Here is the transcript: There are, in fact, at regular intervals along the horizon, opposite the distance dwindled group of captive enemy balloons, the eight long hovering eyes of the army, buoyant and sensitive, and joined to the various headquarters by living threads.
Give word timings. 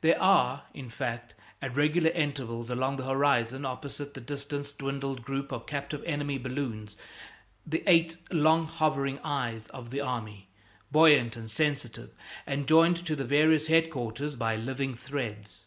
There 0.00 0.18
are, 0.18 0.62
in 0.72 0.88
fact, 0.88 1.34
at 1.60 1.76
regular 1.76 2.08
intervals 2.08 2.70
along 2.70 2.96
the 2.96 3.04
horizon, 3.04 3.66
opposite 3.66 4.14
the 4.14 4.22
distance 4.22 4.72
dwindled 4.72 5.22
group 5.22 5.52
of 5.52 5.66
captive 5.66 6.02
enemy 6.06 6.38
balloons, 6.38 6.96
the 7.66 7.82
eight 7.86 8.16
long 8.32 8.64
hovering 8.64 9.18
eyes 9.22 9.66
of 9.66 9.90
the 9.90 10.00
army, 10.00 10.48
buoyant 10.90 11.36
and 11.36 11.50
sensitive, 11.50 12.14
and 12.46 12.66
joined 12.66 13.04
to 13.04 13.14
the 13.14 13.26
various 13.26 13.66
headquarters 13.66 14.34
by 14.34 14.56
living 14.56 14.94
threads. 14.94 15.66